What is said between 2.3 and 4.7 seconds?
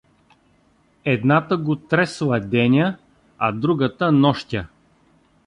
деня, а другата— нощя.